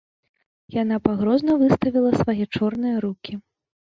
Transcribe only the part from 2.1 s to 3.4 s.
свае чорныя рукі.